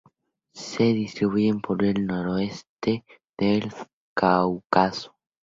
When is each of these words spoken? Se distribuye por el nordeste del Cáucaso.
Se 0.55 0.81
distribuye 0.93 1.53
por 1.61 1.83
el 1.85 2.07
nordeste 2.07 3.05
del 3.37 3.71
Cáucaso. 4.15 5.15